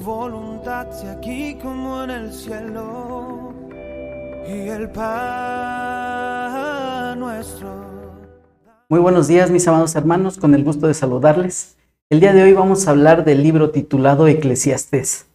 [0.00, 3.52] voluntad sea aquí como en el cielo.
[4.48, 5.20] Y el pan
[7.18, 7.68] nuestro.
[8.88, 11.76] Muy buenos días, mis amados hermanos, con el gusto de saludarles.
[12.08, 15.26] El día de hoy vamos a hablar del libro titulado Eclesiastés.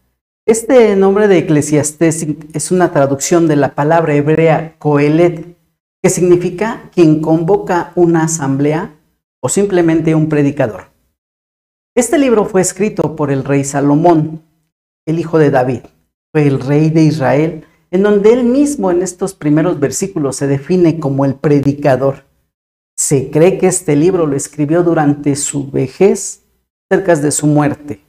[0.46, 5.56] Este nombre de Eclesiastés es una traducción de la palabra hebrea Coelet,
[6.04, 8.92] que significa quien convoca una asamblea
[9.42, 10.96] o simplemente un predicador.
[11.96, 14.42] Este libro fue escrito por el rey Salomón,
[15.06, 15.82] el hijo de David,
[16.32, 21.00] fue el rey de Israel, en donde él mismo en estos primeros versículos se define
[21.00, 22.26] como el predicador.
[22.98, 26.44] Se cree que este libro lo escribió durante su vejez,
[26.90, 28.02] cerca de su muerte.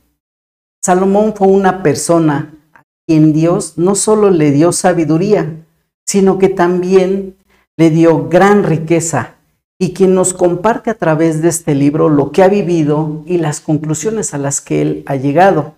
[0.85, 5.65] Salomón fue una persona a quien Dios no solo le dio sabiduría,
[6.07, 7.37] sino que también
[7.77, 9.37] le dio gran riqueza
[9.79, 13.61] y quien nos comparte a través de este libro lo que ha vivido y las
[13.61, 15.76] conclusiones a las que él ha llegado.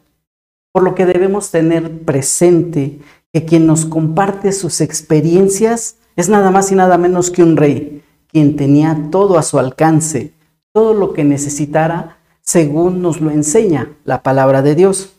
[0.73, 3.01] Por lo que debemos tener presente
[3.33, 8.03] que quien nos comparte sus experiencias es nada más y nada menos que un rey,
[8.29, 10.33] quien tenía todo a su alcance,
[10.73, 15.15] todo lo que necesitara según nos lo enseña la palabra de Dios.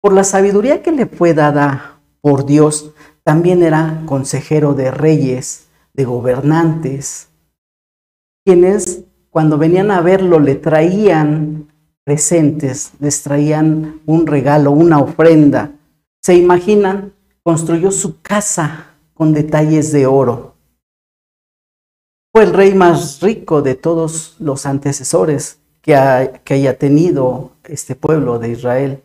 [0.00, 2.92] Por la sabiduría que le fue dada por Dios,
[3.24, 7.28] también era consejero de reyes, de gobernantes,
[8.44, 11.71] quienes cuando venían a verlo le traían
[12.04, 15.72] presentes, les traían un regalo, una ofrenda.
[16.22, 17.12] ¿Se imaginan?
[17.42, 20.54] Construyó su casa con detalles de oro.
[22.32, 28.50] Fue el rey más rico de todos los antecesores que, haya tenido este pueblo de
[28.50, 29.02] Israel,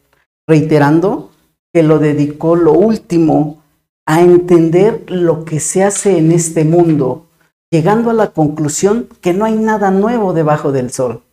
[0.47, 1.31] reiterando
[1.73, 3.61] que lo dedicó lo último
[4.05, 7.27] a entender lo que se hace en este mundo,
[7.69, 11.23] llegando a la conclusión que no hay nada nuevo debajo del sol.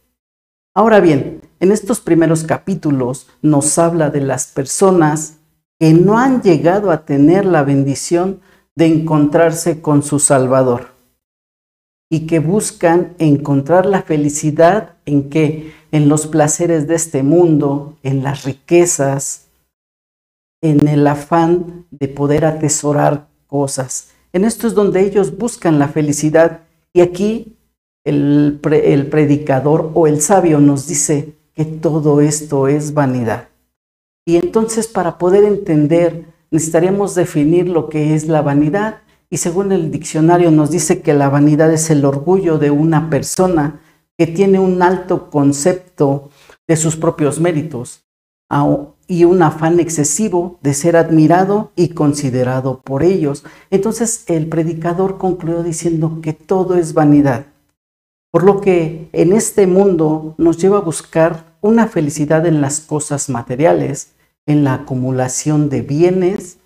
[0.74, 5.38] Ahora bien, en estos primeros capítulos nos habla de las personas
[5.80, 8.40] que no han llegado a tener la bendición
[8.76, 10.88] de encontrarse con su Salvador
[12.10, 15.72] y que buscan encontrar la felicidad en qué?
[15.90, 19.46] En los placeres de este mundo, en las riquezas,
[20.60, 24.10] en el afán de poder atesorar cosas.
[24.34, 26.60] En esto es donde ellos buscan la felicidad.
[26.92, 27.56] Y aquí
[28.04, 33.48] el, el predicador o el sabio nos dice que todo esto es vanidad.
[34.26, 39.90] Y entonces para poder entender necesitaríamos definir lo que es la vanidad y según el
[39.90, 43.80] diccionario nos dice que la vanidad es el orgullo de una persona
[44.16, 46.30] que tiene un alto concepto
[46.68, 48.04] de sus propios méritos
[49.08, 53.44] y un afán excesivo de ser admirado y considerado por ellos.
[53.70, 57.46] Entonces el predicador concluyó diciendo que todo es vanidad,
[58.34, 63.30] por lo que en este mundo nos lleva a buscar una felicidad en las cosas
[63.30, 66.58] materiales, en la acumulación de bienes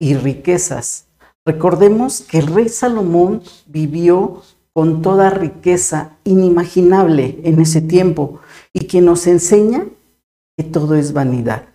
[0.00, 1.06] y riquezas,
[1.46, 4.42] Recordemos que el rey Salomón vivió
[4.72, 8.40] con toda riqueza inimaginable en ese tiempo
[8.72, 9.86] y que nos enseña
[10.56, 11.66] que todo es vanidad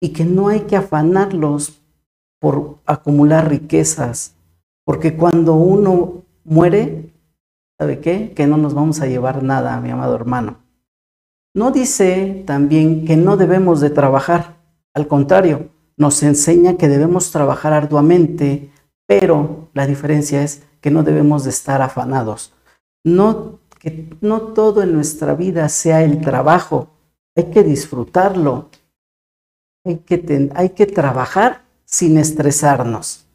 [0.00, 1.82] y que no hay que afanarlos
[2.40, 4.34] por acumular riquezas,
[4.84, 7.13] porque cuando uno muere,
[7.78, 8.32] ¿sabe qué?
[8.34, 10.58] Que no nos vamos a llevar nada, mi amado hermano.
[11.54, 14.56] No dice también que no debemos de trabajar,
[14.92, 18.72] al contrario, nos enseña que debemos trabajar arduamente,
[19.06, 22.52] pero la diferencia es que no debemos de estar afanados.
[23.04, 26.88] No, que no todo en nuestra vida sea el trabajo,
[27.36, 28.70] hay que disfrutarlo,
[29.84, 33.26] hay que, hay que trabajar sin estresarnos,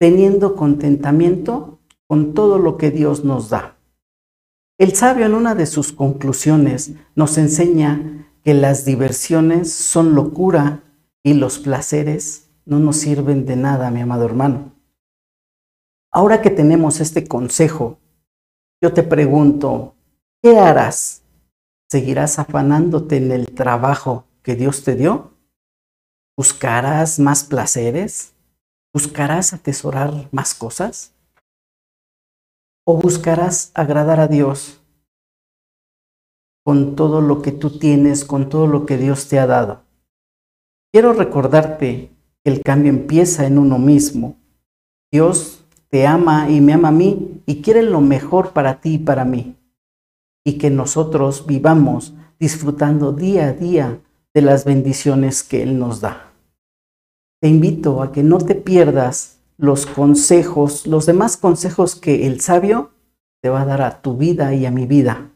[0.00, 1.77] teniendo contentamiento
[2.08, 3.76] con todo lo que Dios nos da.
[4.78, 10.82] El sabio en una de sus conclusiones nos enseña que las diversiones son locura
[11.22, 14.72] y los placeres no nos sirven de nada, mi amado hermano.
[16.10, 17.98] Ahora que tenemos este consejo,
[18.80, 19.94] yo te pregunto,
[20.42, 21.22] ¿qué harás?
[21.90, 25.32] ¿Seguirás afanándote en el trabajo que Dios te dio?
[26.36, 28.32] ¿Buscarás más placeres?
[28.94, 31.17] ¿Buscarás atesorar más cosas?
[32.90, 34.80] ¿O buscarás agradar a Dios
[36.64, 39.82] con todo lo que tú tienes, con todo lo que Dios te ha dado?
[40.90, 42.10] Quiero recordarte
[42.42, 44.36] que el cambio empieza en uno mismo.
[45.12, 48.98] Dios te ama y me ama a mí y quiere lo mejor para ti y
[48.98, 49.54] para mí.
[50.42, 54.00] Y que nosotros vivamos disfrutando día a día
[54.32, 56.32] de las bendiciones que Él nos da.
[57.42, 62.92] Te invito a que no te pierdas los consejos, los demás consejos que el sabio
[63.42, 65.30] te va a dar a tu vida y a mi vida.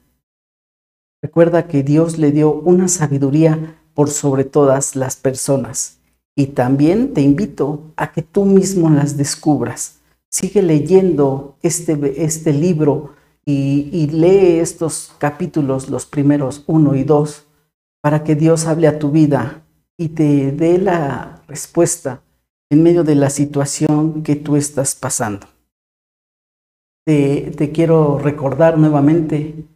[1.21, 5.99] Recuerda que Dios le dio una sabiduría por sobre todas las personas.
[6.35, 9.99] Y también te invito a que tú mismo las descubras.
[10.31, 13.15] Sigue leyendo este, este libro
[13.45, 17.45] y, y lee estos capítulos, los primeros uno y dos,
[18.01, 19.63] para que Dios hable a tu vida
[19.99, 22.22] y te dé la respuesta
[22.73, 25.47] en medio de la situación que tú estás pasando.
[27.05, 29.67] Te, quiero recordar nuevamente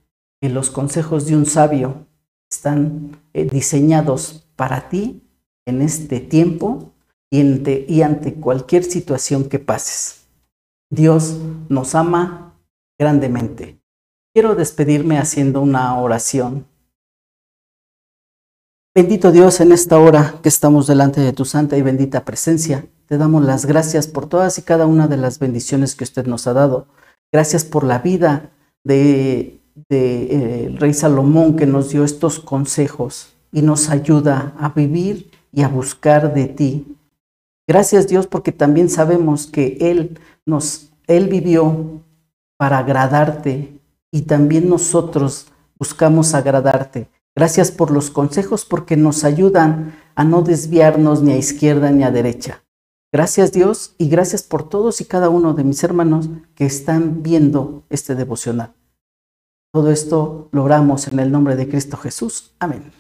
[0.40, 2.06] que los consejos de un sabio
[2.50, 5.22] están eh, diseñados para ti
[5.66, 6.94] en este tiempo
[7.31, 10.26] y ante, y ante cualquier situación que pases.
[10.90, 11.38] Dios
[11.69, 12.58] nos ama
[12.98, 13.78] grandemente.
[14.32, 16.66] Quiero despedirme haciendo una oración
[18.96, 23.19] Bendito Dios, en esta hora que estamos delante de tu santa y bendita presencia, te
[23.19, 26.54] damos las gracias por todas y cada una de las bendiciones que usted nos ha
[26.54, 26.87] dado.
[27.31, 28.48] Gracias por la vida
[28.84, 29.60] de,
[29.90, 35.69] eh, rey Salomón que nos dio estos consejos y nos ayuda a vivir y a
[35.69, 36.96] buscar de ti.
[37.69, 42.00] Gracias Dios porque también sabemos que Él nos, Él vivió
[42.56, 43.78] para agradarte
[44.10, 45.48] y también nosotros
[45.78, 47.10] buscamos agradarte.
[47.37, 52.11] Gracias por los consejos porque nos ayudan a no desviarnos ni a izquierda ni a
[52.11, 52.65] derecha.
[53.12, 57.85] Gracias Dios y gracias por todos y cada uno de mis hermanos que están viendo
[57.91, 58.75] este devocional.
[59.73, 62.55] Todo esto lo oramos en el nombre de Cristo Jesús.
[62.59, 62.91] Amén.